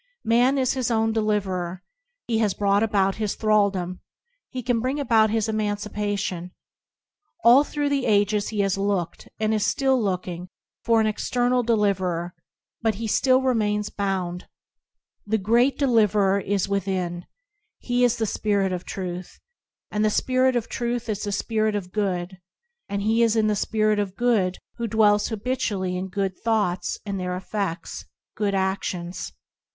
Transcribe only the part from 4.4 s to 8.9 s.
he can bring about his emancipation. All through the ages he has